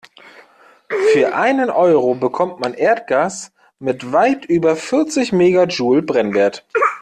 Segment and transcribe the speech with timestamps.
[1.13, 6.65] Für einen Euro bekommt man Erdgas mit weit über vierzig Megajoule Brennwert.